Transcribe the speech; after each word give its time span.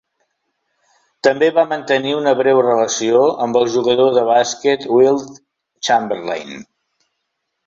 També 1.27 1.49
va 1.57 1.65
mantenir 1.73 2.15
una 2.19 2.33
breu 2.39 2.61
relació 2.67 3.21
amb 3.47 3.61
el 3.61 3.69
jugador 3.75 4.11
de 4.17 4.25
bàsquet 4.31 4.89
Wilt 4.97 5.29
Chamberlain. 5.91 6.59